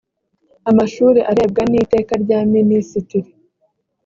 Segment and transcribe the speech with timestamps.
[0.69, 3.29] amashuri arebwa ni tekaryaminisitiri